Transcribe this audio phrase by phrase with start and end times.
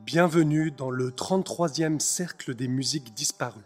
[0.00, 3.64] Bienvenue dans le 33e cercle des musiques disparues.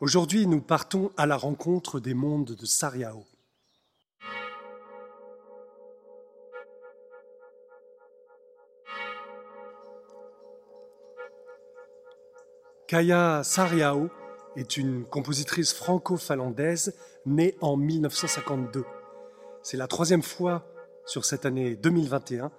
[0.00, 3.26] Aujourd'hui, nous partons à la rencontre des mondes de Sariao.
[12.88, 14.08] Kaya Sariao
[14.56, 16.94] est une compositrice franco-finlandaise
[17.26, 18.84] née en 1952.
[19.62, 20.66] C'est la troisième fois
[21.04, 22.50] sur cette année 2021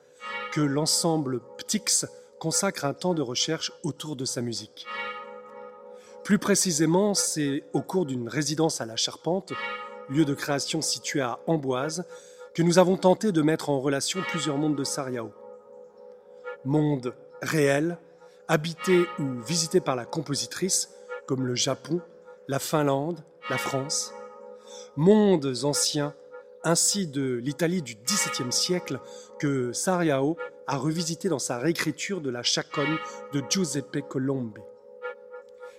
[0.52, 2.06] que l'ensemble Ptix
[2.40, 4.88] consacre un temps de recherche autour de sa musique.
[6.24, 9.54] Plus précisément, c'est au cours d'une résidence à la Charpente,
[10.10, 12.06] lieu de création situé à Amboise,
[12.54, 15.32] que nous avons tenté de mettre en relation plusieurs mondes de Sariao.
[16.66, 17.98] Monde réel,
[18.48, 20.94] habités ou visités par la compositrice,
[21.26, 22.02] comme le Japon,
[22.48, 24.14] la Finlande, la France.
[24.96, 26.14] Mondes anciens,
[26.64, 29.00] ainsi de l'Italie du XVIIe siècle,
[29.40, 30.38] que Sariao
[30.68, 32.98] a revisité dans sa réécriture de la chaconne
[33.34, 34.60] de Giuseppe Colombe.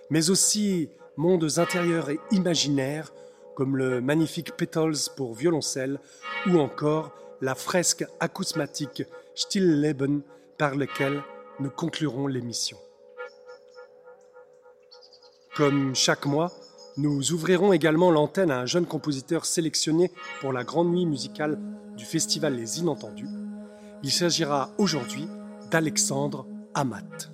[0.09, 3.13] Mais aussi mondes intérieurs et imaginaires,
[3.55, 5.99] comme le magnifique Petals pour violoncelle
[6.47, 9.03] ou encore la fresque acousmatique
[9.35, 10.21] Stillleben
[10.57, 11.23] par lequel
[11.59, 12.77] nous conclurons l'émission.
[15.55, 16.51] Comme chaque mois,
[16.97, 20.11] nous ouvrirons également l'antenne à un jeune compositeur sélectionné
[20.41, 21.59] pour la grande nuit musicale
[21.97, 23.29] du festival Les Inentendus.
[24.03, 25.27] Il s'agira aujourd'hui
[25.71, 26.45] d'Alexandre
[26.75, 27.29] Amat.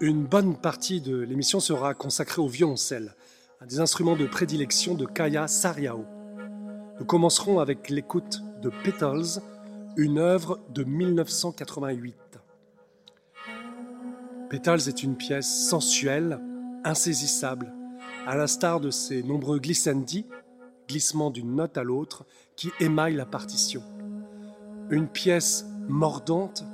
[0.00, 3.14] Une bonne partie de l'émission sera consacrée au violoncelle,
[3.60, 6.04] un des instruments de prédilection de Kaya Sariao.
[6.98, 9.40] Nous commencerons avec l'écoute de Petals,
[9.96, 12.14] une œuvre de 1988.
[14.50, 16.38] Petals est une pièce sensuelle,
[16.84, 17.72] insaisissable,
[18.26, 20.26] à l'instar de ses nombreux glissandi,
[20.86, 22.26] glissements d'une note à l'autre,
[22.56, 23.82] qui émaillent la partition.
[24.90, 26.64] Une pièce mordante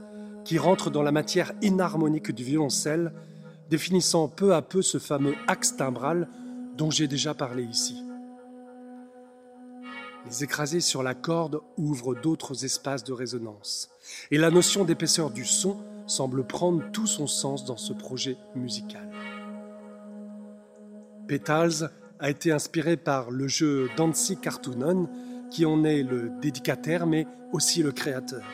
[0.45, 3.13] qui rentre dans la matière inharmonique du violoncelle,
[3.71, 6.29] définissant peu à peu ce fameux axe timbral
[6.77, 8.03] dont j'ai déjà parlé ici.
[10.27, 13.91] Les écrasés sur la corde ouvrent d'autres espaces de résonance.
[14.31, 19.11] Et la notion d'épaisseur du son semble prendre tout son sens dans ce projet musical.
[21.27, 21.91] Petals
[22.21, 25.09] a été inspiré par le jeu Dancy Cartoonon,
[25.51, 28.45] qui en est le dédicataire mais aussi le créateur.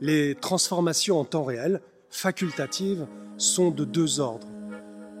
[0.00, 1.80] Les transformations en temps réel,
[2.10, 3.06] facultatives,
[3.38, 4.48] sont de deux ordres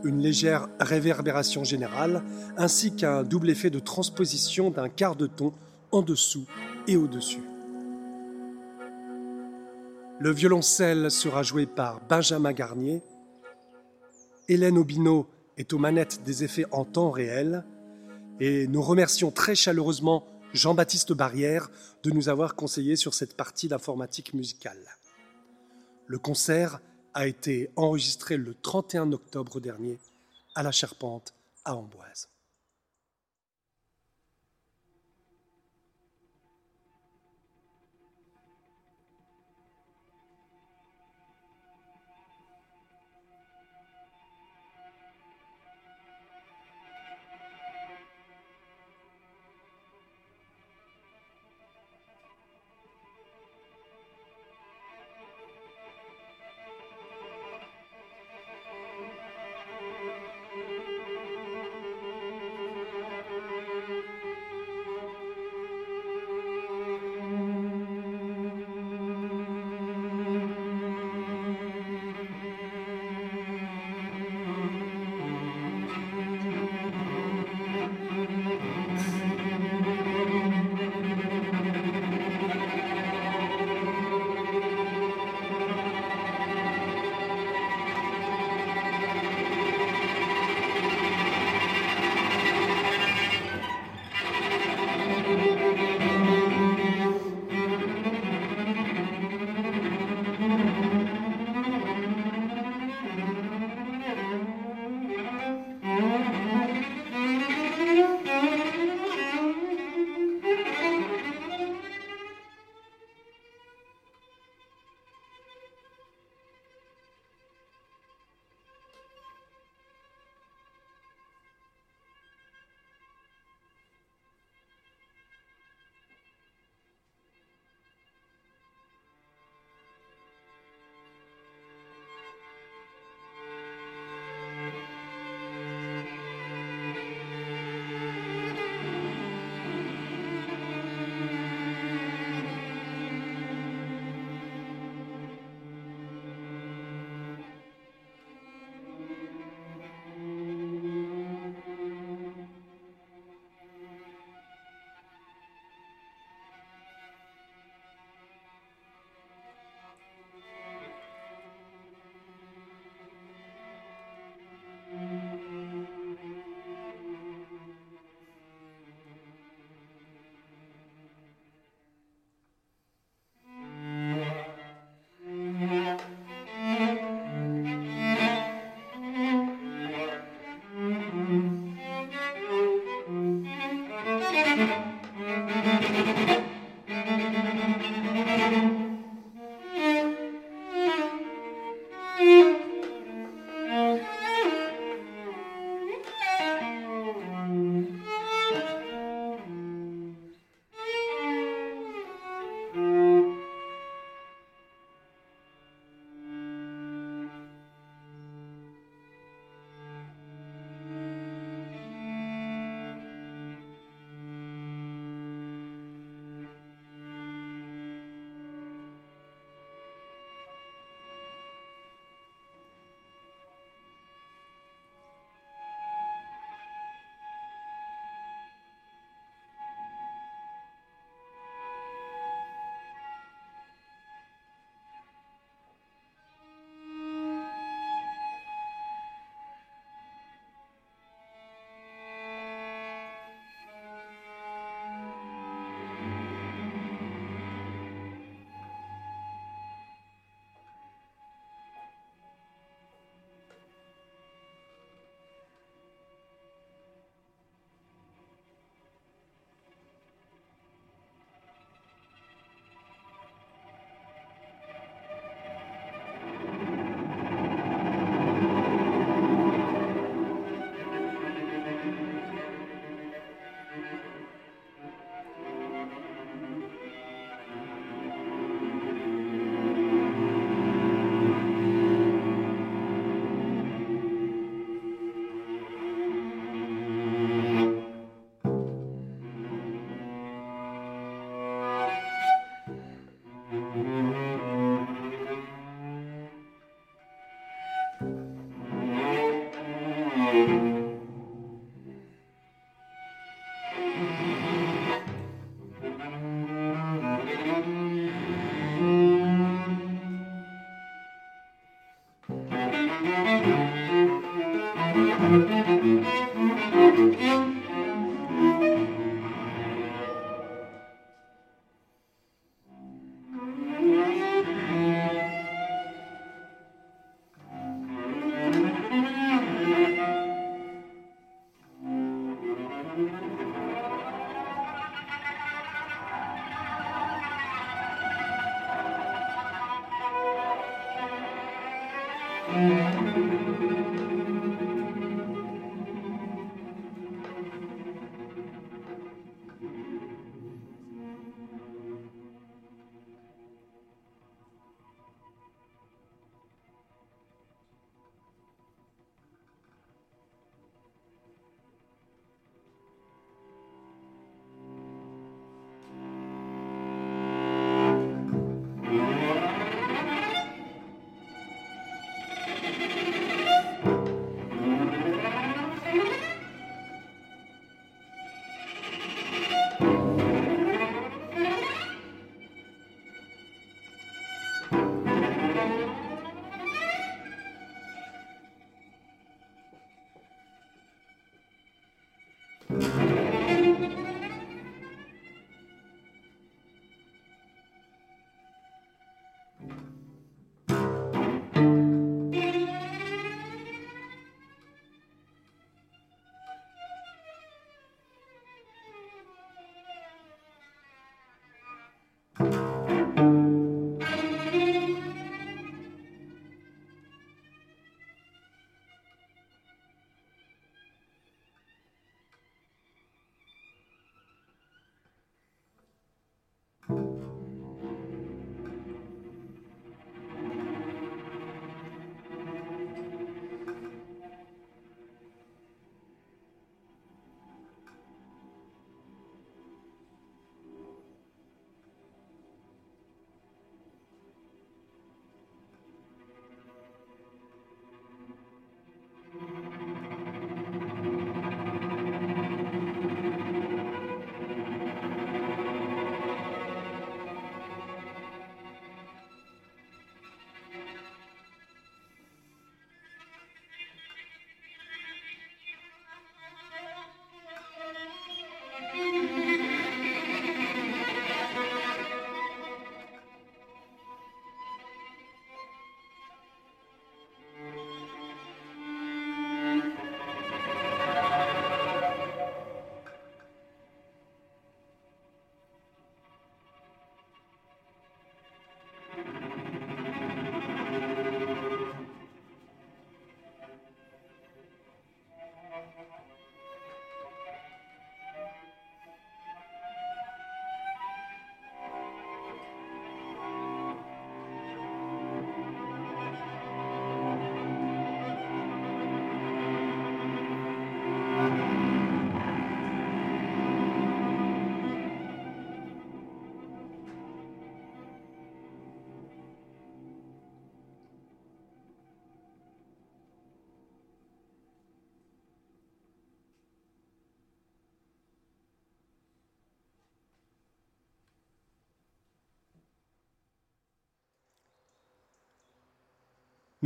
[0.06, 2.22] une légère réverbération générale,
[2.56, 5.52] ainsi qu'un double effet de transposition d'un quart de ton
[5.92, 6.46] en dessous
[6.86, 7.42] et au-dessus.
[10.18, 13.02] Le violoncelle sera joué par Benjamin Garnier.
[14.48, 15.26] Hélène Obino
[15.58, 17.64] est aux manettes des effets en temps réel.
[18.40, 20.24] Et nous remercions très chaleureusement
[20.54, 21.70] Jean-Baptiste Barrière
[22.02, 24.78] de nous avoir conseillé sur cette partie d'informatique musicale.
[26.06, 26.80] Le concert
[27.16, 29.98] a été enregistré le 31 octobre dernier
[30.54, 31.32] à la Charpente
[31.64, 32.28] à Amboise.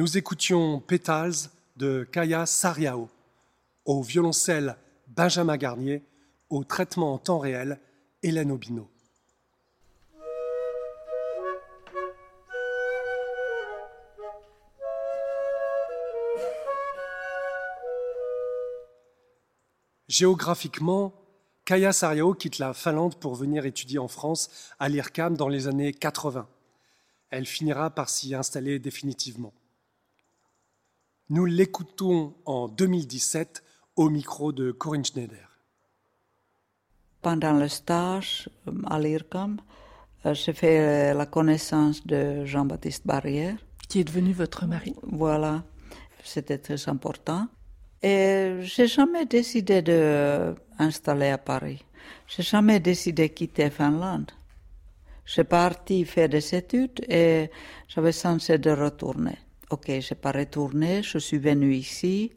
[0.01, 3.11] Nous écoutions Pétales de Kaya Sariao,
[3.85, 4.79] au violoncelle
[5.09, 6.03] Benjamin Garnier,
[6.49, 7.79] au traitement en temps réel
[8.23, 8.89] Hélène Obino.
[20.09, 21.13] Géographiquement,
[21.67, 25.93] Kaya Sariao quitte la Finlande pour venir étudier en France à l'IRCAM dans les années
[25.93, 26.49] 80.
[27.29, 29.53] Elle finira par s'y installer définitivement.
[31.33, 33.63] Nous l'écoutons en 2017
[33.95, 35.61] au micro de Corinne Schneider.
[37.23, 39.61] Pendant le stage euh, à l'IRCAM,
[40.27, 43.57] euh, j'ai fait la connaissance de Jean-Baptiste Barrière.
[43.89, 44.97] Qui est devenu votre mari.
[45.05, 45.63] Voilà,
[46.25, 47.47] c'était très important.
[48.03, 51.85] Et j'ai jamais décidé de installer à Paris.
[52.27, 54.33] J'ai jamais décidé de quitter Finlande.
[55.25, 57.53] J'ai parti faire des études et
[57.87, 59.39] j'avais censé de retourner.
[59.71, 62.33] Ok, j'ai pas retourné, je suis venu ici.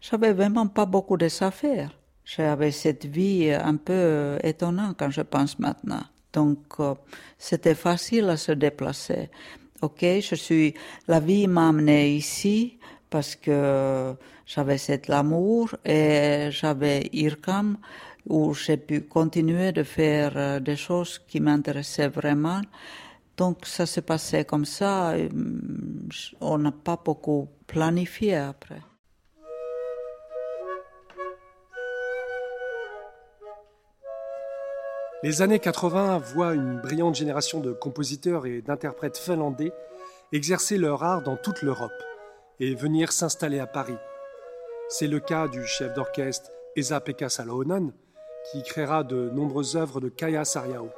[0.00, 1.96] J'avais vraiment pas beaucoup de affaires.
[2.24, 6.02] J'avais cette vie un peu étonnante quand je pense maintenant.
[6.32, 6.94] Donc, euh,
[7.38, 9.30] c'était facile à se déplacer.
[9.82, 10.74] Ok, je suis,
[11.06, 14.14] la vie m'a amené ici parce que
[14.46, 17.76] j'avais cet amour et j'avais IRCAM
[18.28, 22.62] où j'ai pu continuer de faire euh, des choses qui m'intéressaient vraiment.
[23.36, 25.14] Donc ça s'est passé comme ça.
[25.16, 26.08] Mm,
[26.40, 28.80] on n'a pas beaucoup planifié après.
[35.24, 39.72] Les années 80 voient une brillante génération de compositeurs et d'interprètes finlandais
[40.32, 41.92] exercer leur art dans toute l'Europe
[42.58, 43.96] et venir s'installer à Paris.
[44.88, 47.92] C'est le cas du chef d'orchestre Esa-Pekka Salonen,
[48.50, 50.90] qui créera de nombreuses œuvres de Kaya Sariao.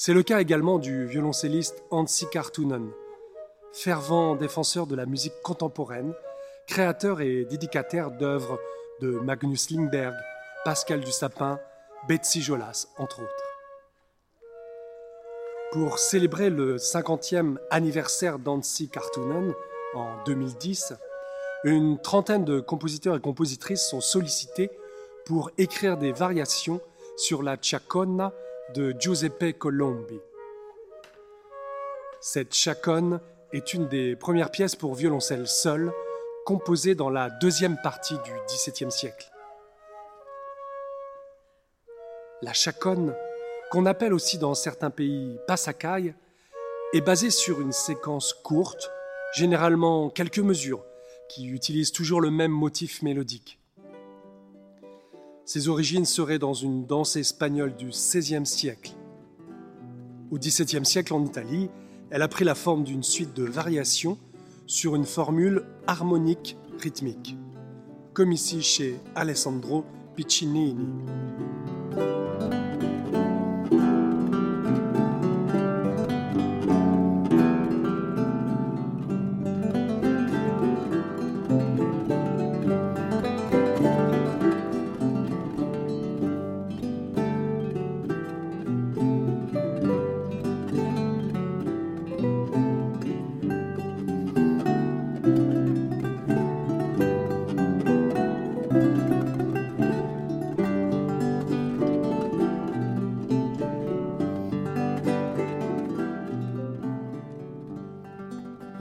[0.00, 2.92] C'est le cas également du violoncelliste Antti Kartunen,
[3.72, 6.14] fervent défenseur de la musique contemporaine,
[6.68, 8.60] créateur et dédicataire d'œuvres
[9.00, 10.14] de Magnus Lindberg,
[10.64, 11.58] Pascal Dussapin,
[12.06, 13.44] Betsy Jolas, entre autres.
[15.72, 19.52] Pour célébrer le 50e anniversaire d'Antti Kartunen,
[19.94, 20.94] en 2010,
[21.64, 24.70] une trentaine de compositeurs et compositrices sont sollicités
[25.26, 26.80] pour écrire des variations
[27.16, 28.32] sur la Chaconna
[28.74, 30.20] de Giuseppe Colombi.
[32.20, 33.20] Cette chaconne
[33.52, 35.92] est une des premières pièces pour violoncelle seul
[36.44, 39.30] composée dans la deuxième partie du XVIIe siècle.
[42.42, 43.14] La chaconne,
[43.70, 46.14] qu'on appelle aussi dans certains pays passacaille,
[46.92, 48.90] est basée sur une séquence courte
[49.34, 50.84] généralement quelques mesures,
[51.28, 53.57] qui utilisent toujours le même motif mélodique.
[55.48, 58.92] Ses origines seraient dans une danse espagnole du XVIe siècle.
[60.30, 61.70] Au XVIIe siècle en Italie,
[62.10, 64.18] elle a pris la forme d'une suite de variations
[64.66, 67.38] sur une formule harmonique rythmique,
[68.12, 70.76] comme ici chez Alessandro Piccinini.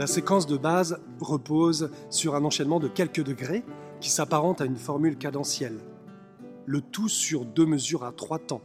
[0.08, 3.66] La séquence de base repose sur un enchaînement de quelques degrés
[4.00, 5.78] qui s'apparente à une formule cadentielle.
[6.66, 8.62] Le tout sur deux mesures à trois temps.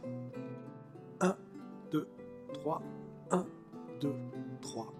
[1.19, 1.35] 1,
[1.91, 2.07] 2,
[2.53, 2.81] 3,
[3.31, 3.45] 1,
[3.99, 4.13] 2,
[4.61, 4.93] 3.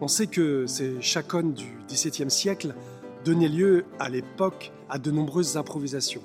[0.00, 2.74] On sait que ces chaconnes du XVIIe siècle
[3.22, 6.22] donnaient lieu à l'époque à de nombreuses improvisations.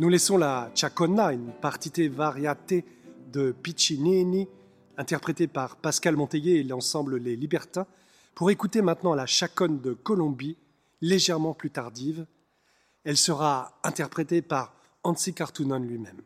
[0.00, 2.74] Nous laissons la chaconna, une partite variate
[3.32, 4.48] de Piccinini,
[4.96, 7.86] interprété par Pascal Monteillet et l'ensemble Les Libertins,
[8.34, 10.56] pour écouter maintenant la chaconne de Colombie,
[11.00, 12.26] légèrement plus tardive.
[13.04, 16.20] Elle sera interprétée par Hansi Kartunen lui-même.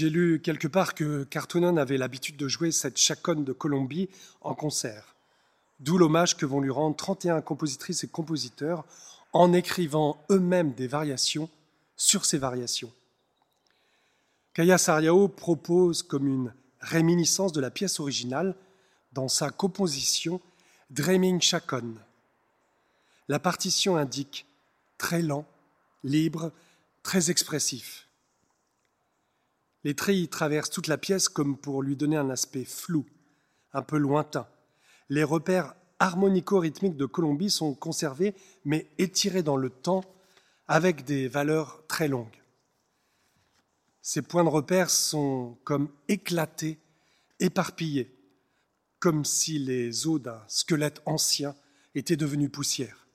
[0.00, 4.08] J'ai lu quelque part que Cartoonen avait l'habitude de jouer cette chaconne de Colombie
[4.40, 5.14] en concert,
[5.78, 8.86] d'où l'hommage que vont lui rendre 31 compositrices et compositeurs
[9.34, 11.50] en écrivant eux-mêmes des variations
[11.98, 12.90] sur ces variations.
[14.54, 18.56] Kaya Sariao propose comme une réminiscence de la pièce originale
[19.12, 20.40] dans sa composition
[20.88, 21.92] Dreaming Chacon.
[23.28, 24.46] La partition indique
[24.96, 25.44] très lent,
[26.04, 26.52] libre,
[27.02, 28.06] très expressif.
[29.84, 33.06] Les trilles traversent toute la pièce comme pour lui donner un aspect flou,
[33.72, 34.46] un peu lointain.
[35.08, 40.04] Les repères harmonico-rythmiques de Colombie sont conservés mais étirés dans le temps
[40.68, 42.42] avec des valeurs très longues.
[44.02, 46.78] Ces points de repère sont comme éclatés,
[47.38, 48.14] éparpillés,
[48.98, 51.54] comme si les os d'un squelette ancien
[51.94, 53.06] étaient devenus poussière.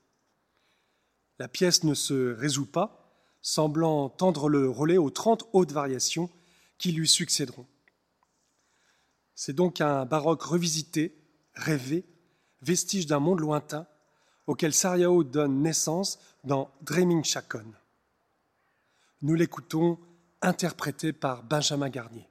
[1.39, 6.29] La pièce ne se résout pas, semblant tendre le relais aux trente hautes variations
[6.77, 7.67] qui lui succéderont.
[9.33, 11.15] C'est donc un baroque revisité,
[11.53, 12.05] rêvé,
[12.61, 13.87] vestige d'un monde lointain
[14.47, 17.73] auquel Sariao donne naissance dans Dreaming Chacon.
[19.21, 19.99] Nous l'écoutons
[20.41, 22.29] interprété par Benjamin Garnier.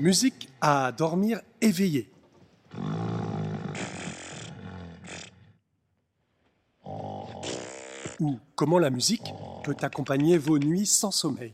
[0.00, 2.10] Musique à dormir éveillé.
[8.18, 11.52] Ou comment la musique peut accompagner vos nuits sans sommeil.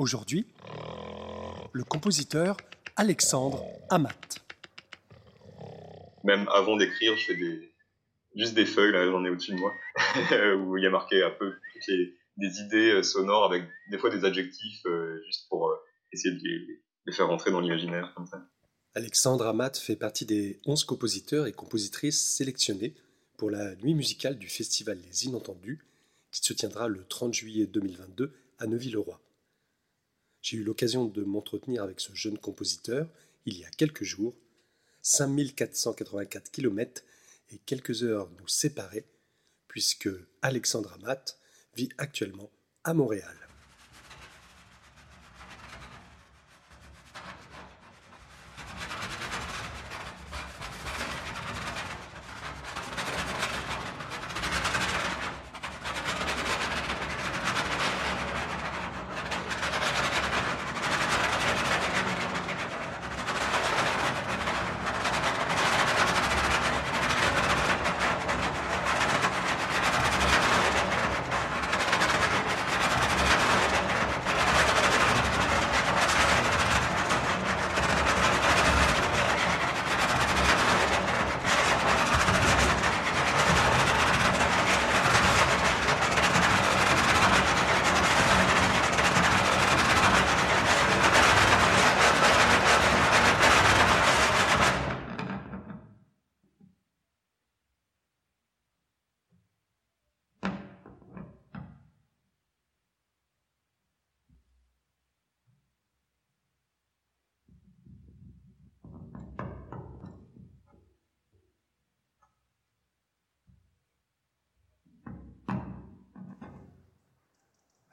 [0.00, 0.46] Aujourd'hui,
[1.74, 2.56] le compositeur
[2.96, 4.16] Alexandre Amat.
[6.24, 7.74] Même avant d'écrire, je fais des,
[8.34, 9.74] juste des feuilles, là j'en ai au-dessus de moi,
[10.56, 11.52] où il y a marqué un peu
[12.38, 15.76] des idées euh, sonores avec des fois des adjectifs, euh, juste pour euh,
[16.14, 18.42] essayer de les, faire rentrer dans l'imaginaire comme ça.
[18.94, 22.94] Alexandre Amat fait partie des 11 compositeurs et compositrices sélectionnés
[23.36, 25.84] pour la nuit musicale du festival Les Inentendus,
[26.32, 29.20] qui se tiendra le 30 juillet 2022 à Neuville-le-Roi.
[30.42, 33.08] J'ai eu l'occasion de m'entretenir avec ce jeune compositeur
[33.46, 34.34] il y a quelques jours.
[35.02, 37.02] 5484 km
[37.50, 39.06] et quelques heures nous séparaient,
[39.66, 40.10] puisque
[40.42, 41.38] Alexandre Amat
[41.74, 42.50] vit actuellement
[42.84, 43.49] à Montréal.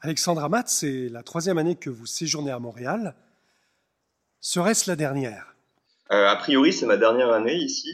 [0.00, 3.16] Alexandre Amat, c'est la troisième année que vous séjournez à Montréal.
[4.40, 5.56] Serait-ce la dernière?
[6.12, 7.90] Euh, A priori, c'est ma dernière année ici.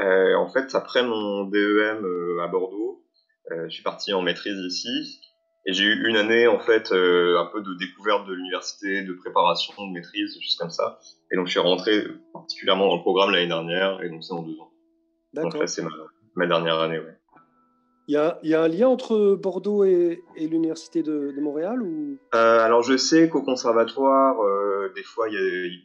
[0.00, 3.04] Euh, en fait, après mon DEM euh, à Bordeaux,
[3.50, 5.20] je suis parti en maîtrise ici.
[5.66, 9.74] Et j'ai eu une année, en fait, un peu de découverte de l'université, de préparation,
[9.78, 11.00] de maîtrise, juste comme ça.
[11.32, 14.42] Et donc, je suis rentré particulièrement dans le programme l'année dernière, et donc c'est en
[14.42, 14.70] deux ans.
[15.32, 15.50] D'accord.
[15.50, 15.90] Donc là, c'est ma,
[16.36, 17.17] ma, dernière année, ouais.
[18.08, 22.16] Il y, a, un lien entre Bordeaux et, l'Université de, Montréal ou...
[22.34, 25.40] Euh, alors je sais qu'au conservatoire, euh, des fois, y a,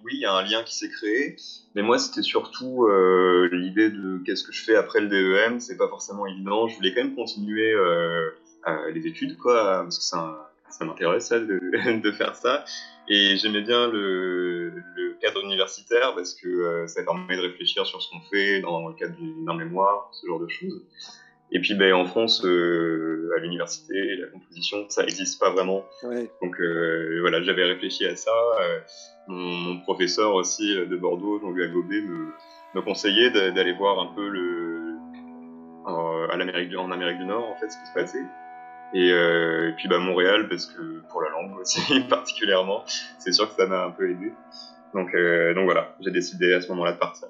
[0.06, 1.36] oui, il y a un lien qui s'est créé,
[1.76, 5.76] mais moi c'était surtout euh, l'idée de qu'est-ce que je fais après le DEM, c'est
[5.76, 7.76] pas forcément évident, je voulais quand même continuer
[8.94, 12.64] les études, quoi, parce que ça, ça m'intéresse de, de, faire ça,
[13.10, 18.10] et j'aimais bien le, le, cadre universitaire parce que ça permet de réfléchir sur ce
[18.12, 20.82] qu'on fait dans le cadre d'un mémoire, ce genre de choses.
[21.56, 25.86] Et puis ben, en France, euh, à l'université, la composition, ça n'existe pas vraiment.
[26.42, 28.32] Donc euh, voilà, j'avais réfléchi à ça.
[28.62, 28.80] Euh,
[29.28, 32.34] mon, professeur aussi de Bordeaux, Jean-Louis Agobé, me,
[32.74, 34.96] me conseillait d'aller voir un peu le,
[35.86, 38.26] à l'Amérique en Amérique du Nord, en fait, ce qui se passait.
[38.96, 42.84] Et, et puis bah, Montréal, parce que pour la langue aussi, particulièrement,
[43.20, 44.34] c'est sûr que ça m'a un peu aidé.
[44.96, 45.16] Donc,
[45.56, 47.28] donc voilà, j'ai décidé à ce moment-là de partir.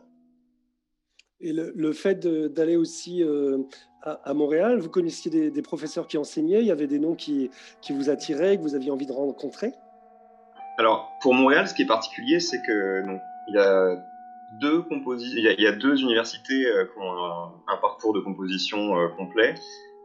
[1.43, 3.57] Et le, fait d'aller aussi euh,
[4.01, 7.51] à, Montréal, vous connaissiez des, professeurs qui enseignaient, il y avait des noms qui,
[7.81, 9.73] qui vous attiraient, que vous aviez envie de rencontrer?
[10.77, 14.01] Alors, pour Montréal, ce qui est particulier, c'est que donc, il, y a
[14.61, 17.11] deux il, y a, deux universités euh, qui ont
[17.67, 19.55] un, parcours de composition euh, complet.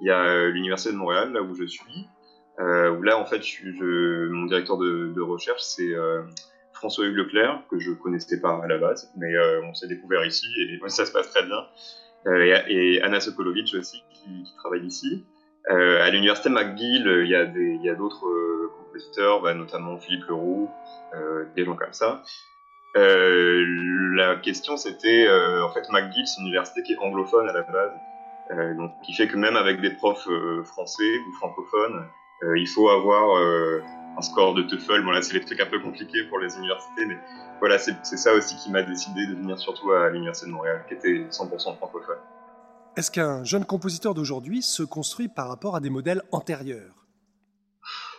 [0.00, 2.08] Il y a l'Université de Montréal, là où je suis,
[2.58, 5.94] où là, en fait, je, mon directeur de, de recherche, c'est
[6.78, 10.46] François-Hugues Leclerc, que je connaissais pas à la base, mais euh, on s'est découvert ici
[10.58, 11.66] et ça se passe très bien.
[12.26, 15.24] Euh, et, Anna Sokolovic aussi, qui, travaille ici.
[15.70, 18.24] Euh, à l'université McGill, il y a d'autres
[18.78, 20.70] compositeurs, bah, notamment Philippe Leroux,
[21.54, 22.22] des gens comme ça.
[22.94, 28.76] la question c'était, en fait, McGill, c'est une université qui est anglophone à la base,
[28.76, 30.28] donc qui fait que même avec des profs
[30.64, 32.06] français ou francophones,
[32.56, 33.36] il faut avoir
[34.18, 35.04] un score de TOEFL.
[35.04, 37.18] Bon, là, c'est les trucs un peu compliqués pour les universités, mais
[37.60, 40.94] voilà, c'est ça aussi qui m'a décidé de venir surtout à l'Université de Montréal, qui
[40.94, 42.18] était 100% francophone.
[42.96, 47.06] Est-ce qu'un jeune compositeur d'aujourd'hui se construit par rapport à des modèles antérieurs?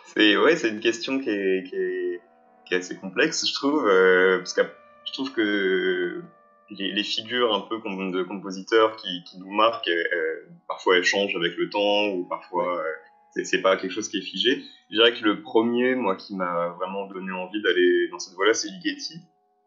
[0.06, 2.20] C'est ouais, c'est une question qui est, qui, est,
[2.66, 4.62] qui est, assez complexe, je trouve, euh, parce que
[5.04, 6.22] je trouve que
[6.70, 11.56] les, figures un peu de compositeurs qui, qui nous marquent, euh, parfois elles changent avec
[11.56, 12.92] le temps, ou parfois euh,
[13.32, 14.62] c'est pas quelque chose qui est figé.
[14.90, 18.54] Je dirais que le premier, moi, qui m'a vraiment donné envie d'aller dans cette voie-là,
[18.54, 19.20] c'est Ligeti.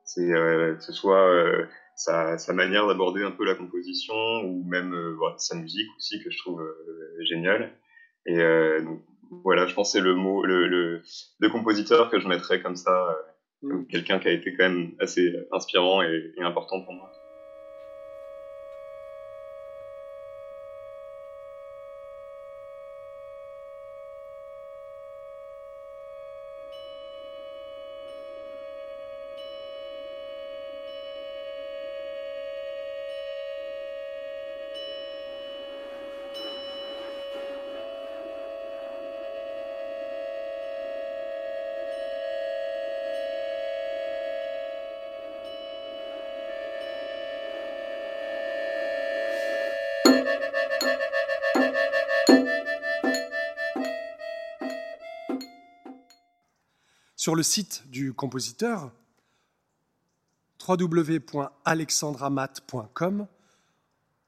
[0.05, 4.63] C'est euh, que ce soit euh, sa, sa, manière d'aborder un peu la composition ou
[4.65, 6.61] même euh, sa musique aussi que je trouve
[7.21, 7.73] géniale.
[8.25, 8.37] Et
[8.83, 9.01] donc,
[9.43, 13.17] voilà, je pense que c'est le mot, le, le, compositeur que je mettrais comme ça,
[13.61, 17.11] comme quelqu'un qui a été quand même assez inspirant et important pour moi.
[57.23, 58.91] Sur le site du compositeur,
[60.67, 63.27] www.alexandramat.com,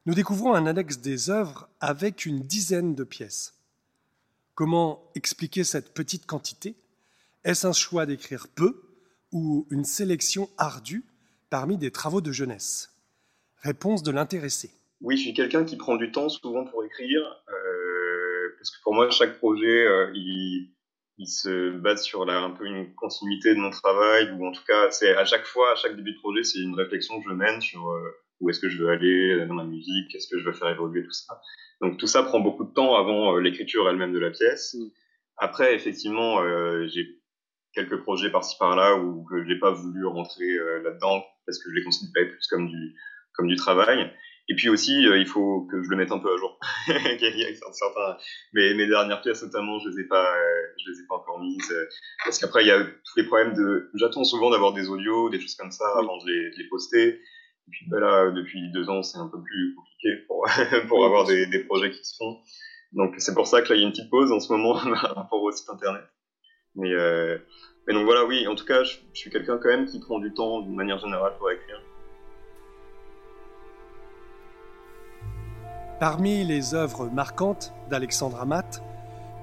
[0.06, 3.60] nous découvrons un index des œuvres avec une dizaine de pièces.
[4.54, 6.78] Comment expliquer cette petite quantité?
[7.44, 8.82] Est-ce un choix d'écrire peu
[9.34, 11.04] ou une sélection ardue
[11.50, 12.96] parmi des travaux de jeunesse?
[13.58, 14.72] Réponse de l'intéressé.
[15.02, 18.94] Oui, je suis quelqu'un qui prend du temps souvent pour écrire, euh, parce que pour
[18.94, 20.75] moi, chaque projet, euh, il,
[21.18, 24.64] il se base sur la, un peu une continuité de mon travail, ou en tout
[24.68, 27.34] cas, c'est à chaque fois, à chaque début de projet, c'est une réflexion que je
[27.34, 30.46] mène sur euh, où est-ce que je veux aller dans ma musique, qu'est-ce que je
[30.46, 31.42] veux faire évoluer, tout ça.
[31.82, 34.76] Donc tout ça prend beaucoup de temps avant euh, l'écriture elle-même de la pièce.
[34.76, 34.90] Mm.
[35.38, 37.22] Après, effectivement, euh, j'ai
[37.74, 41.84] quelques projets par-ci par-là où je n'ai pas voulu rentrer là-dedans parce que je les
[41.84, 42.96] considérais plus comme du,
[43.34, 44.14] comme du travail.
[44.48, 46.60] Et puis aussi, euh, il faut que je le mette un peu à jour.
[47.72, 48.18] certains,
[48.54, 51.40] mes, mes dernières pièces notamment, je les ai pas, euh, je les ai pas encore
[51.40, 51.86] mises euh,
[52.24, 53.90] parce qu'après il y a tous les problèmes de.
[53.96, 57.08] J'attends souvent d'avoir des audios, des choses comme ça avant de les, de les poster.
[57.08, 60.46] Et puis ben là, depuis deux ans, c'est un peu plus compliqué pour
[60.88, 62.38] pour avoir des, des, projets qui se font.
[62.94, 64.74] Donc c'est pour ça que là il y a une petite pause en ce moment
[65.02, 66.04] par rapport au site internet.
[66.76, 67.40] Mais euh,
[67.88, 68.48] mais donc voilà, oui.
[68.48, 71.00] En tout cas, je, je suis quelqu'un quand même qui prend du temps d'une manière
[71.00, 71.82] générale pour écrire.
[76.00, 78.82] Parmi les œuvres marquantes d'Alexandre Amat,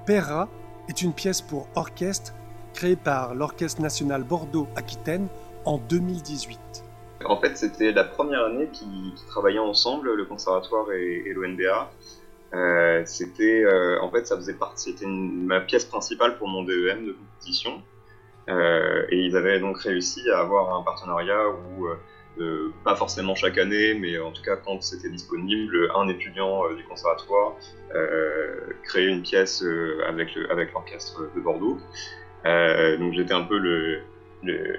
[0.05, 0.49] Perra
[0.87, 2.35] est une pièce pour orchestre
[2.75, 5.29] créée par l'Orchestre national Bordeaux-Aquitaine
[5.65, 6.61] en 2018.
[7.25, 11.91] En fait, c'était la première année qui, travaillaient ensemble, le conservatoire et, l'ONBA.
[12.53, 17.07] Euh, c'était, euh, en fait, ça faisait partie, c'était ma pièce principale pour mon DEM
[17.07, 17.81] de compétition.
[18.51, 21.87] Euh, et ils avaient donc réussi à avoir un partenariat où
[22.85, 26.85] pas forcément chaque année, mais en tout cas quand c'était disponible, un étudiant euh, du
[26.85, 27.57] conservatoire
[27.95, 31.79] euh, créait une pièce euh, avec avec l'orchestre de Bordeaux.
[32.45, 34.01] donc j'étais un peu le,
[34.43, 34.77] le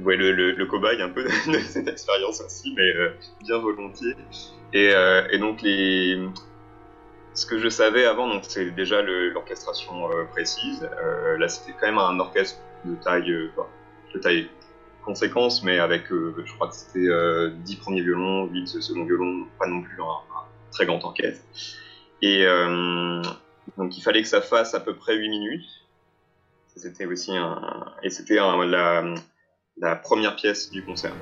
[0.00, 1.28] ouais, le, le, cobaye un peu de
[1.68, 2.92] cette expérience aussi, mais
[3.42, 4.16] bien volontiers.
[4.72, 4.92] Et,
[5.30, 6.18] et, donc les,
[7.32, 10.88] ce que je savais avant, donc c'est déjà l'orchestration précise.
[11.38, 13.50] là, c'était quand même un orchestre de taille,
[14.14, 14.48] de taille
[15.04, 17.50] conséquences, mais avec, euh, je crois que c'était 10 euh,
[17.80, 21.44] premiers violons, 8 second violons, pas non plus un, très grand orchestre.
[22.22, 23.22] Et euh,
[23.76, 25.66] donc il fallait que ça fasse à peu près 8 minutes.
[26.76, 31.14] C'était aussi un, et c'était la première pièce du concert.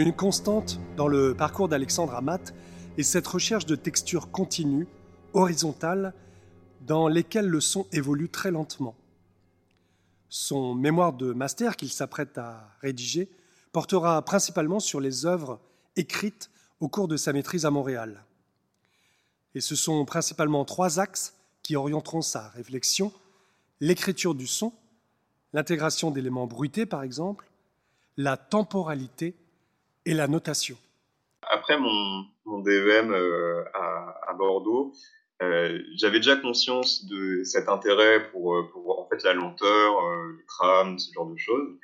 [0.00, 2.54] Une constante dans le parcours d'Alexandre Amat
[2.96, 4.88] est cette recherche de textures continues,
[5.34, 6.14] horizontales,
[6.80, 8.94] dans lesquelles le son évolue très lentement.
[10.30, 13.28] Son mémoire de master qu'il s'apprête à rédiger
[13.72, 15.60] portera principalement sur les œuvres
[15.96, 18.24] écrites au cours de sa maîtrise à Montréal.
[19.54, 23.12] Et ce sont principalement trois axes qui orienteront sa réflexion,
[23.80, 24.72] l'écriture du son,
[25.52, 27.50] l'intégration d'éléments bruités par exemple,
[28.16, 29.36] la temporalité
[30.06, 30.76] et la notation.
[31.42, 34.92] Après mon, mon DEM euh, à, Bordeaux,
[35.42, 40.38] euh, j'avais déjà conscience de cet intérêt pour, euh, pour en fait la lenteur, euh,
[40.46, 41.78] trams, ce genre de choses.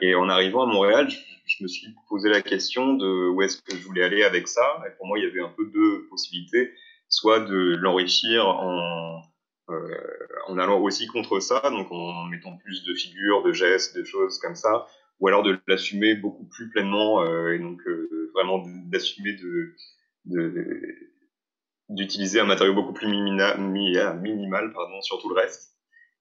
[0.00, 3.76] Et en arrivant à Montréal, je, me suis posé la question de où est-ce que
[3.76, 4.80] je voulais aller avec ça.
[4.86, 6.72] Et pour moi, il y avait un peu deux possibilités,
[7.08, 9.22] soit de l'enrichir en
[10.48, 14.38] en allant aussi contre ça, donc en mettant plus de figures, de gestes, de choses
[14.38, 14.86] comme ça,
[15.22, 20.66] ou alors de l'assumer beaucoup plus pleinement euh, et donc euh, vraiment d'assumer de,
[21.88, 23.60] d'utiliser un matériau beaucoup plus minimal,
[24.20, 25.76] minimal pardon, sur tout le reste.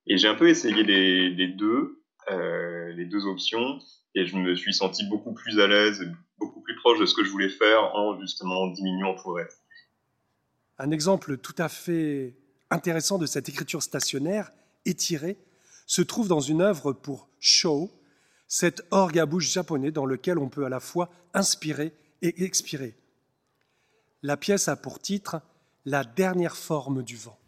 [0.05, 3.79] Et j'ai un peu essayé les, deux, euh, les deux options,
[4.13, 7.23] et je me suis senti beaucoup plus à l'aise, beaucoup plus proche de ce que
[7.23, 9.63] je voulais faire en justement diminuant tout le reste.
[10.77, 12.35] Un exemple tout à fait
[12.69, 14.51] intéressant de cette écriture stationnaire,
[14.85, 15.37] étirée,
[15.87, 17.91] se trouve dans une œuvre pour show,
[18.53, 22.97] cet orgue à bouche japonais dans lequel on peut à la fois inspirer et expirer.
[24.23, 25.41] La pièce a pour titre
[25.85, 27.39] La dernière forme du vent.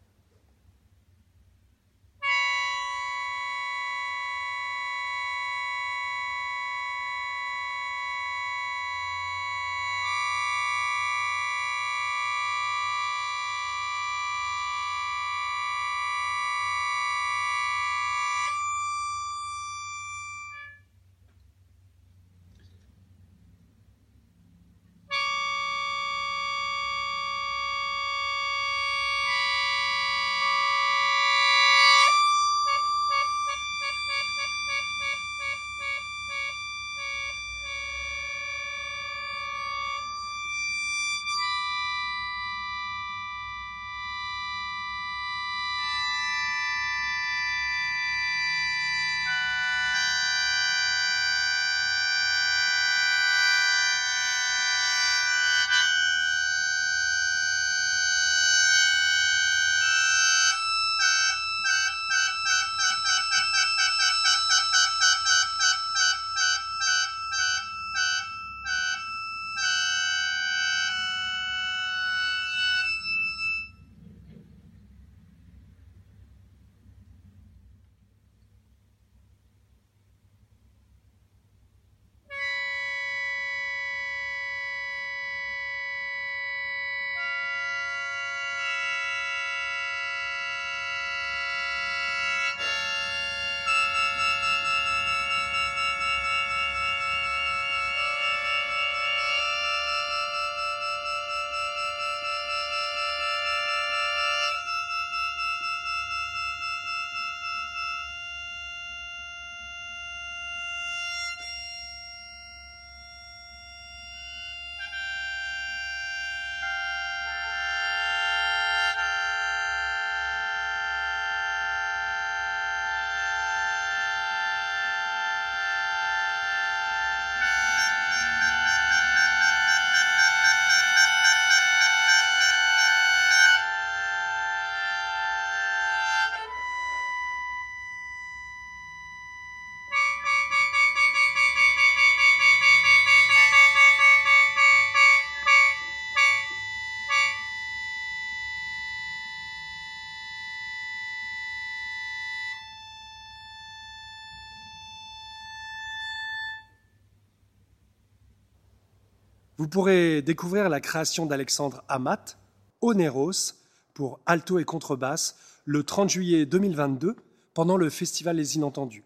[159.57, 162.37] Vous pourrez découvrir la création d'Alexandre Amat,
[162.81, 163.53] Oneros,
[163.93, 167.15] pour alto et contrebasse, le 30 juillet 2022,
[167.53, 169.03] pendant le Festival Les Inentendus.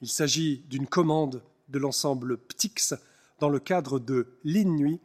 [0.00, 2.94] Il s'agit d'une commande de l'ensemble Ptix
[3.40, 5.00] dans le cadre de l'In-Nuit,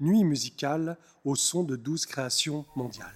[0.00, 3.08] nuit musicale au son de douze créations mondiales.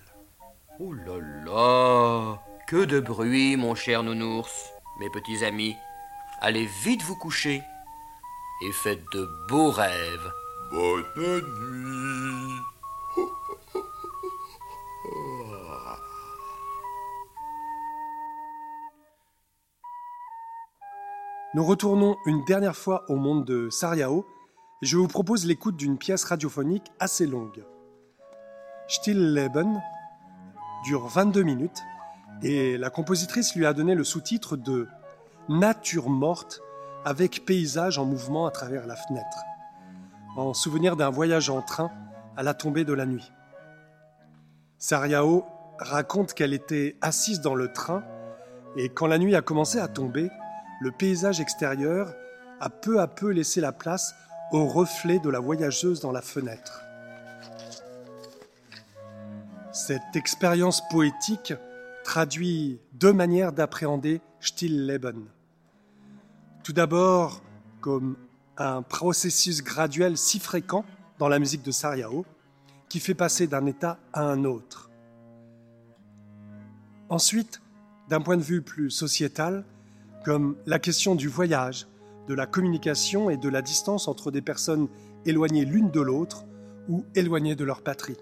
[0.78, 4.70] Oh là là Que de bruit, mon cher nounours,
[5.01, 5.74] mes petits amis.
[6.41, 7.61] Allez vite vous coucher
[8.62, 10.32] et faites de beaux rêves.
[10.71, 12.61] Bonne nuit.
[21.55, 24.27] Nous retournons une dernière fois au monde de Sariao
[24.83, 27.64] et je vous propose l'écoute d'une pièce radiophonique assez longue.
[28.89, 29.81] Stillleben
[30.85, 31.83] dure 22 minutes
[32.43, 34.87] et la compositrice lui a donné le sous-titre de
[35.49, 36.61] Nature morte
[37.05, 39.39] avec paysage en mouvement à travers la fenêtre
[40.37, 41.91] en souvenir d'un voyage en train
[42.37, 43.32] à la tombée de la nuit.
[44.78, 45.47] Sariao
[45.78, 48.05] raconte qu'elle était assise dans le train
[48.76, 50.30] et quand la nuit a commencé à tomber,
[50.80, 52.14] le paysage extérieur
[52.61, 54.14] a peu à peu laissé la place
[54.53, 56.82] au reflet de la voyageuse dans la fenêtre.
[59.72, 61.55] Cette expérience poétique
[62.05, 65.26] traduit deux manières d'appréhender Stillleben.
[66.62, 67.43] Tout d'abord,
[67.80, 68.16] comme
[68.59, 70.85] un processus graduel si fréquent
[71.19, 72.25] dans la musique de Sariao,
[72.89, 74.91] qui fait passer d'un état à un autre.
[77.09, 77.61] Ensuite,
[78.09, 79.65] d'un point de vue plus sociétal,
[80.25, 81.87] comme la question du voyage,
[82.29, 84.89] de la communication et de la distance entre des personnes
[85.25, 86.45] éloignées l'une de l'autre
[86.89, 88.17] ou éloignées de leur patrie.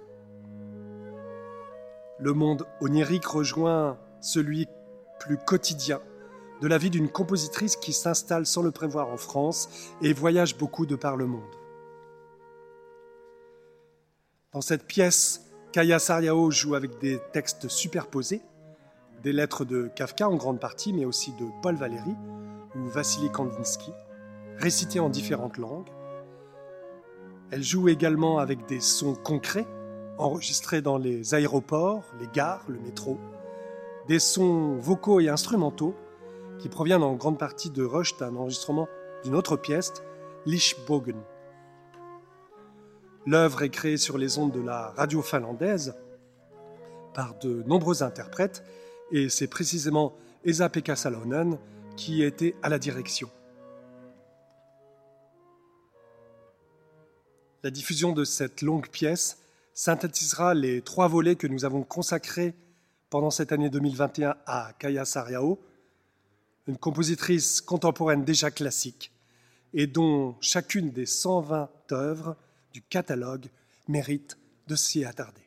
[2.19, 4.67] Le monde onirique rejoint celui
[5.19, 6.01] plus quotidien
[6.65, 9.69] de la vie d'une compositrice qui s'installe sans le prévoir en France
[10.01, 11.43] et voyage beaucoup de par le monde.
[14.55, 15.43] Dans cette pièce,
[15.73, 18.41] Kaya Sariao joue avec des textes superposés,
[19.23, 22.15] des lettres de Kafka en grande partie, mais aussi de Paul Valéry
[22.75, 23.93] ou Vassili Kandinsky,
[24.57, 25.91] récités en différentes langues.
[27.51, 29.67] Elle joue également avec des sons concrets,
[30.17, 33.19] enregistrés dans les aéroports, les gares, le métro,
[34.09, 35.95] des sons vocaux et instrumentaux
[36.59, 38.89] qui proviennent en grande partie de Rush d'un enregistrement
[39.23, 39.93] d'une autre pièce,
[40.47, 41.23] Lichbogen.
[43.27, 45.95] L'œuvre est créée sur les ondes de la radio finlandaise
[47.15, 48.63] par de nombreux interprètes
[49.11, 51.59] et c'est précisément Esa-Pekka Salonen
[51.97, 53.31] qui était à la direction.
[57.63, 59.39] La diffusion de cette longue pièce
[59.73, 62.55] synthétisera les trois volets que nous avons consacrés
[63.09, 65.59] pendant cette année 2021 à Kaya Sariao,
[66.67, 69.13] une compositrice contemporaine déjà classique
[69.73, 72.37] et dont chacune des 120 œuvres
[72.73, 73.47] du catalogue
[73.89, 75.45] mérite de s'y attarder.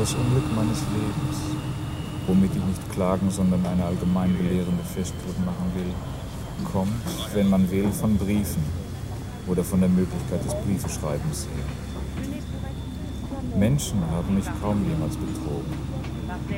[0.00, 1.36] Das Unglück meines Lebens,
[2.26, 5.92] womit ich nicht klagen, sondern eine allgemein belehrende Festschrift machen will,
[6.72, 8.62] kommt, wenn man will, von Briefen
[9.46, 11.89] oder von der Möglichkeit des Briefeschreibens her.
[13.56, 15.72] Menschen haben mich kaum jemals betrogen,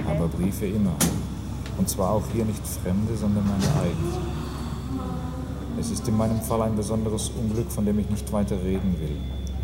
[0.09, 0.95] aber Briefe immer.
[1.78, 4.53] Und zwar auch hier nicht Fremde, sondern meine eigenen.
[5.80, 9.16] Es ist in meinem Fall ein besonderes Unglück, von dem ich nicht weiter reden will,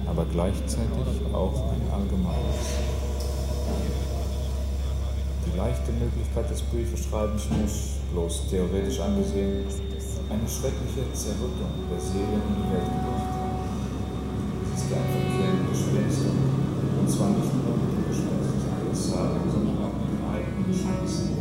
[0.06, 2.66] aber gleichzeitig auch ein allgemeines.
[5.46, 9.64] Die leichte Möglichkeit des Briefeschreibens muss, bloß theoretisch angesehen,
[10.30, 13.38] eine schreckliche Zerrüttung der Seele in die Welt gebracht.
[14.74, 16.57] Es ist ein verquälende Gespenster,
[17.08, 21.37] und zwar nicht nur mit dem Gespenst des Adressaten, sondern auch mit dem eigenen Gespenst,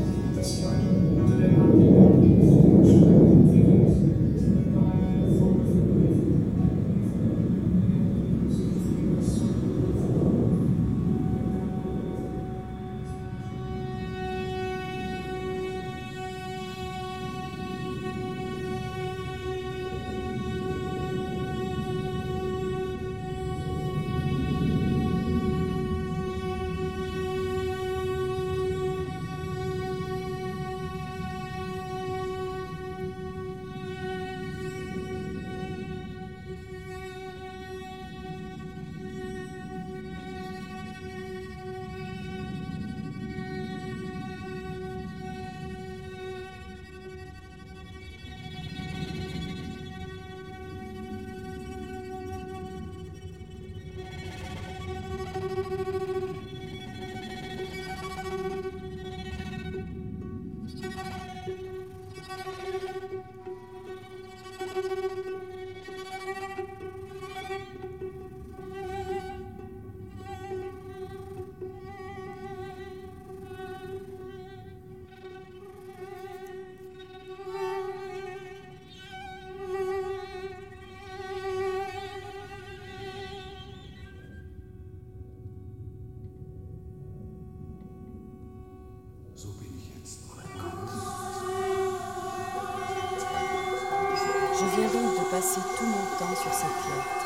[95.37, 97.21] passer tout mon temps sur cette lettre.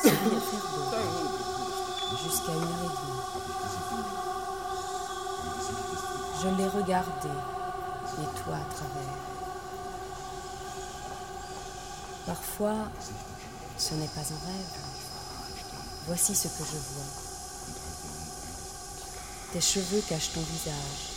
[0.00, 1.02] Sans rien faire d'autre.
[2.22, 3.26] Jusqu'à une heure et demie.
[6.40, 9.16] Je l'ai regardé, et toi à travers.
[12.24, 12.80] Parfois,
[13.78, 14.76] ce n'est pas un rêve.
[16.06, 17.10] Voici ce que je vois.
[19.52, 21.16] Tes cheveux cachent ton visage.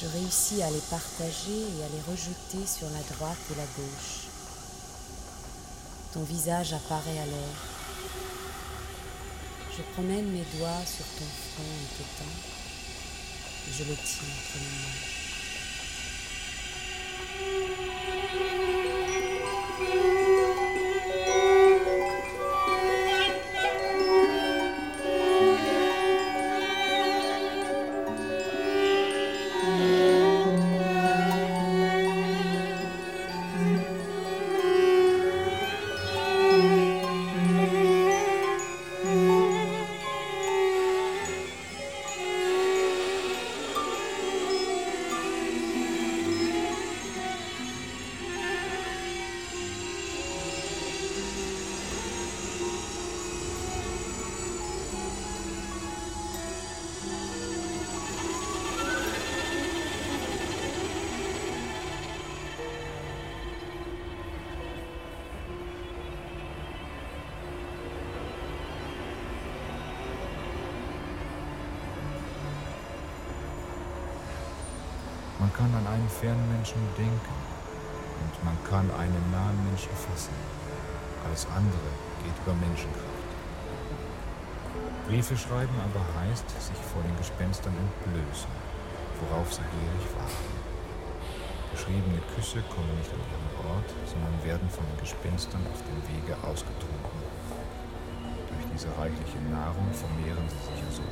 [0.00, 4.28] Je réussis à les partager et à les rejeter sur la droite et la gauche.
[6.12, 7.56] Ton visage apparaît alors.
[9.76, 11.62] Je promène mes doigts sur ton front
[12.18, 12.28] tempes
[13.68, 15.15] et je le tiens entre.
[76.20, 77.36] Fernen Menschen denken
[78.24, 80.32] und man kann einen nahen Menschen fassen.
[81.28, 81.90] Alles andere
[82.24, 83.28] geht über Menschenkraft.
[85.06, 88.50] Briefe schreiben aber heißt, sich vor den Gespenstern entblößen,
[89.20, 90.56] worauf sie gierig warten.
[91.72, 96.32] Geschriebene Küsse kommen nicht an ihren Ort, sondern werden von den Gespenstern auf dem Wege
[96.40, 97.20] ausgetrunken.
[98.48, 101.04] Durch diese reichliche Nahrung vermehren sie sich also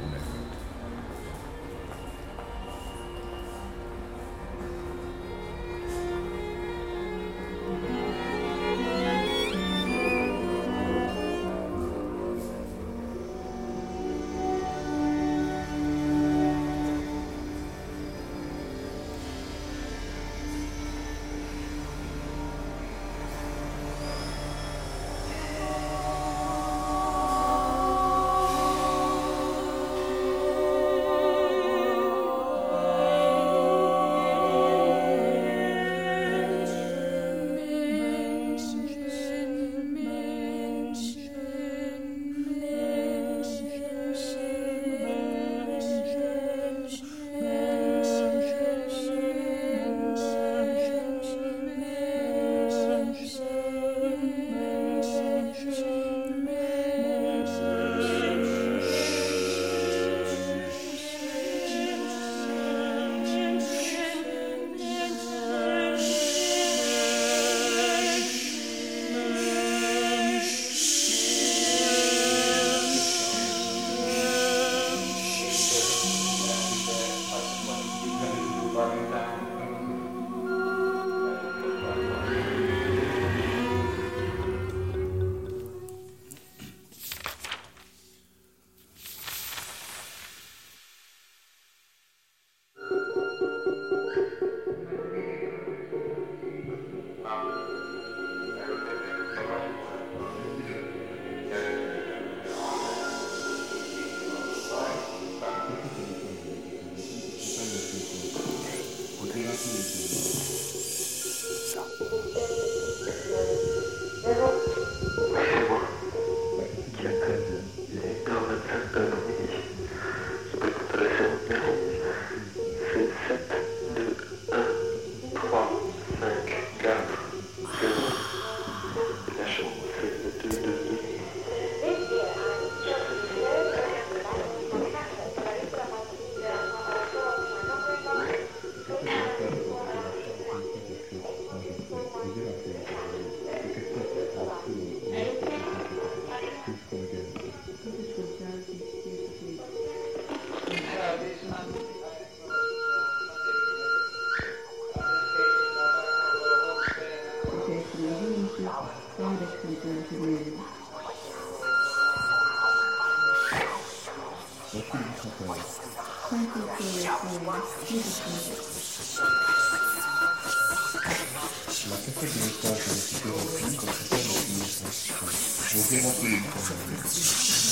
[175.75, 177.64] We'll give up.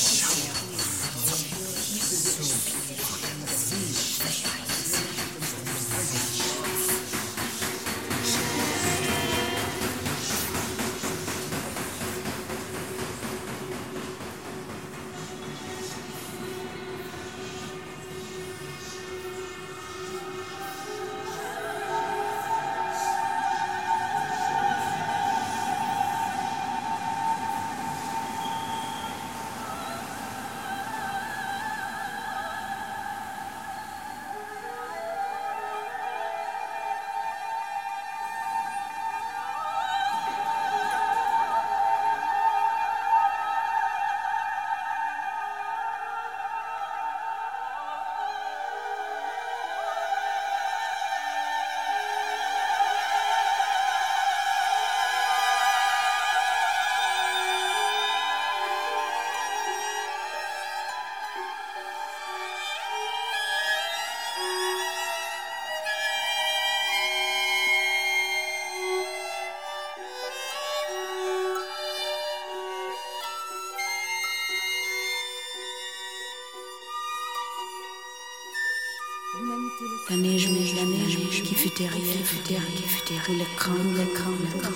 [80.11, 84.05] La neige, neige, la neige, qui fut terrière, qui fut qui fut le cran, le
[84.15, 84.71] cran, le cran,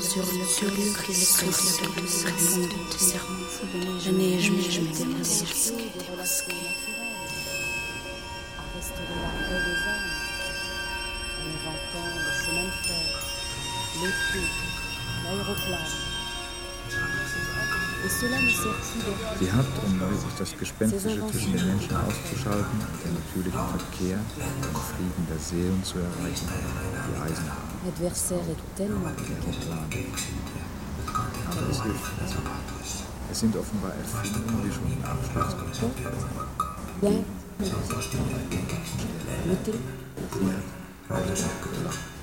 [0.00, 2.02] sur le sur le cri, le cri, le cri,
[2.92, 3.44] le serment,
[4.04, 6.54] la neige, neige, mais des mosquées, des mosquées.
[11.42, 12.70] Inventant le chemin.
[18.08, 24.76] Sie hat, um wirklich das Gespenstische zwischen den Menschen auszuschalten und den natürlichen Verkehr, den
[24.76, 27.66] Frieden der Seelen zu erreichen, die Eisenbahn
[29.46, 29.94] geplant.
[31.50, 32.36] Aber es hilft nicht.
[33.32, 35.92] Es sind offenbar Erfindungen, die schon im Absturzkontrolle
[37.00, 37.24] Bien.
[39.46, 39.74] Notez.
[40.28, 42.15] Sie hat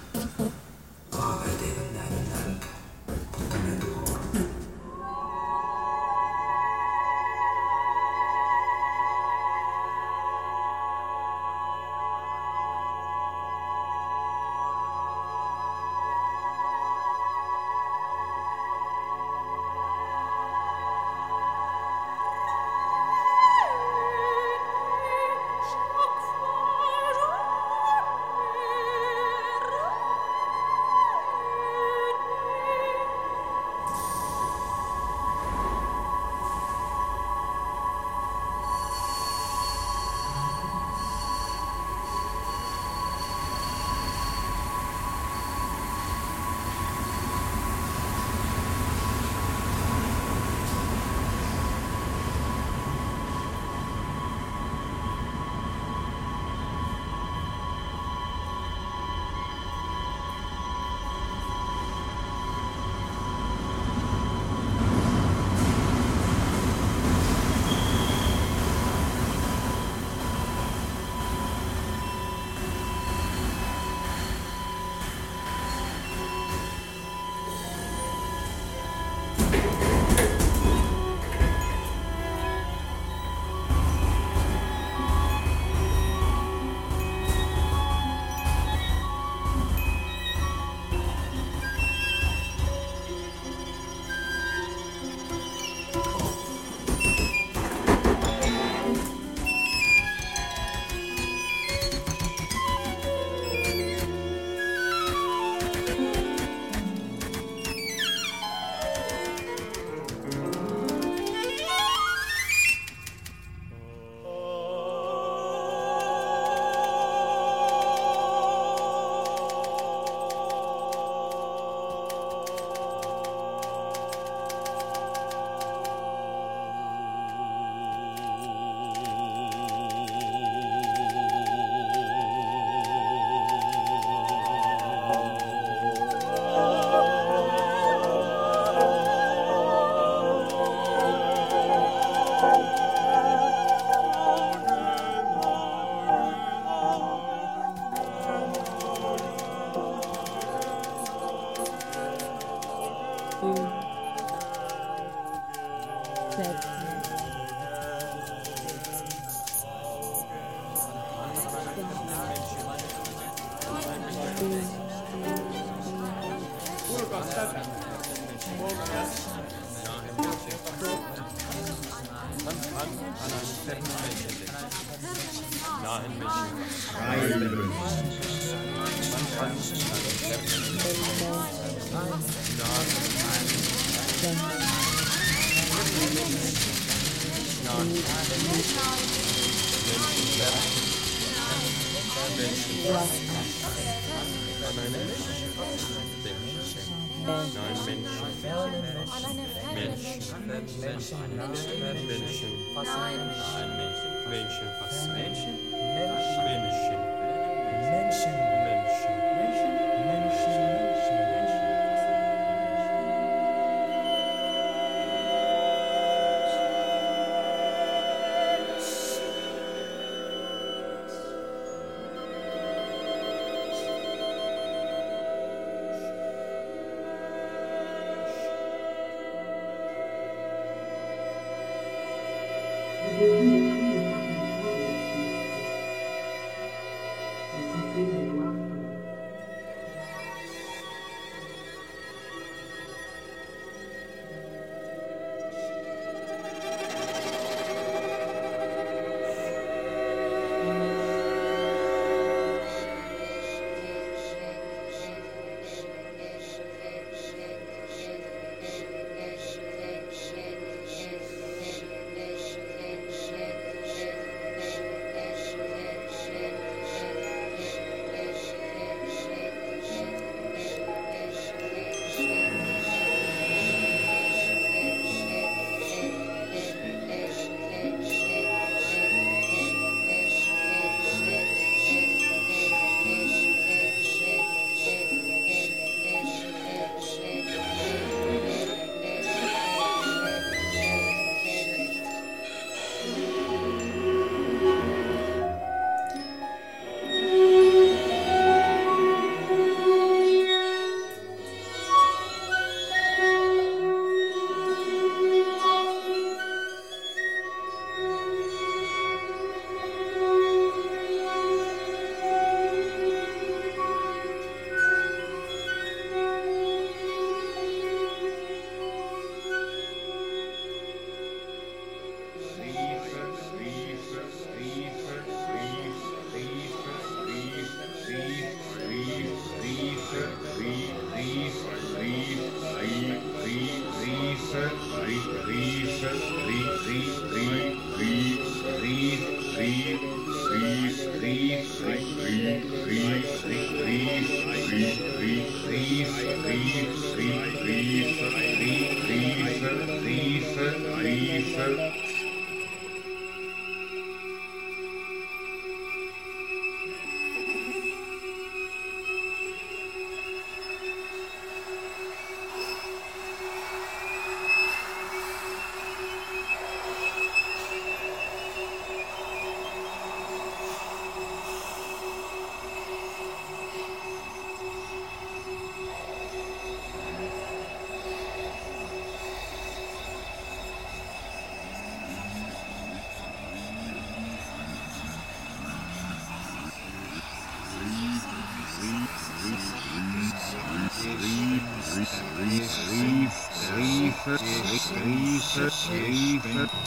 [394.37, 396.82] 谢谢，谢谢。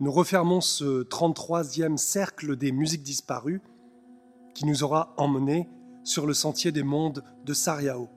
[0.00, 3.60] Nous refermons ce 33e cercle des musiques disparues
[4.54, 5.68] qui nous aura emmenés
[6.04, 8.08] sur le sentier des mondes de Sariao.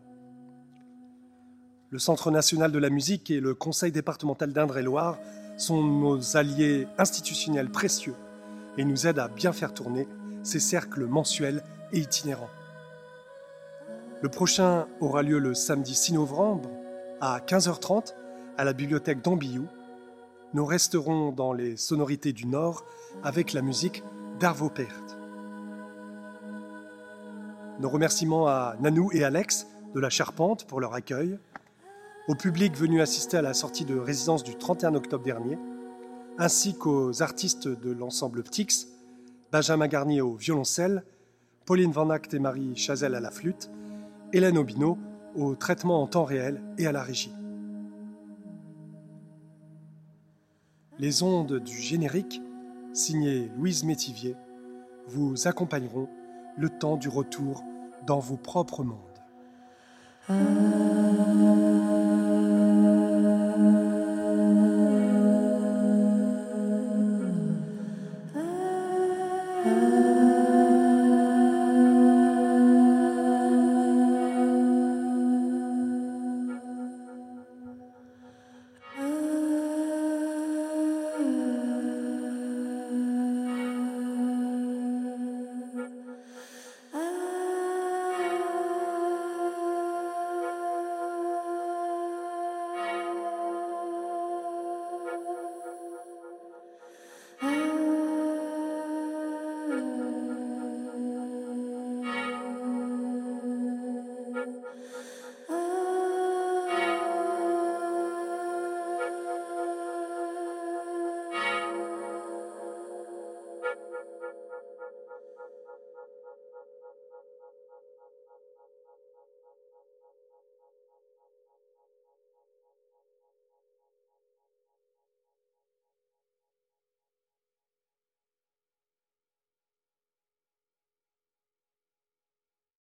[1.89, 5.19] Le Centre national de la musique et le Conseil départemental d'Indre-et-Loire
[5.57, 8.15] sont nos alliés institutionnels précieux
[8.77, 10.07] et nous aident à bien faire tourner
[10.41, 12.49] ces cercles mensuels et itinérants.
[14.21, 16.69] Le prochain aura lieu le samedi 6 novembre
[17.19, 18.13] à 15h30
[18.57, 19.67] à la bibliothèque d'Ambiou
[20.53, 22.85] nous resterons dans les sonorités du Nord
[23.23, 24.03] avec la musique
[24.39, 25.17] d'Arvo Pärt.
[27.79, 31.39] Nos remerciements à Nanou et Alex de la Charpente pour leur accueil,
[32.27, 35.57] au public venu assister à la sortie de résidence du 31 octobre dernier,
[36.37, 38.87] ainsi qu'aux artistes de l'ensemble Ptix,
[39.51, 41.03] Benjamin Garnier au violoncelle,
[41.65, 43.71] Pauline Van Act et Marie Chazelle à la flûte,
[44.33, 44.97] Hélène Obino
[45.35, 47.33] au traitement en temps réel et à la régie.
[50.99, 52.41] Les ondes du générique,
[52.93, 54.35] signé Louise Métivier,
[55.07, 56.07] vous accompagneront
[56.55, 57.63] le temps du retour
[58.05, 58.99] dans vos propres mondes.